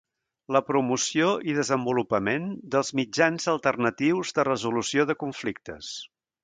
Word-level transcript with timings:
La 0.55 0.61
promoció 0.69 1.27
i 1.53 1.55
desenvolupament 1.57 2.49
dels 2.77 2.91
mitjans 3.01 3.47
alternatius 3.55 4.35
de 4.39 4.51
resolució 4.53 5.11
de 5.13 5.23
conflictes. 5.25 5.97